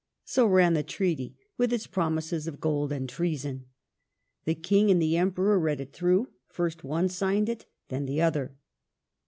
So 0.25 0.47
ran 0.47 0.73
the 0.73 0.81
treaty, 0.81 1.35
with 1.59 1.71
its 1.71 1.85
promises 1.85 2.47
of 2.47 2.59
gold 2.59 2.91
and 2.91 3.07
treason. 3.07 3.67
The 4.45 4.55
King 4.55 4.89
and 4.89 4.99
the 4.99 5.15
Emperor 5.15 5.59
read 5.59 5.79
it 5.79 5.93
through. 5.93 6.29
First 6.47 6.83
one 6.83 7.07
signed 7.07 7.49
it, 7.49 7.67
then 7.89 8.07
the 8.07 8.19
other. 8.19 8.55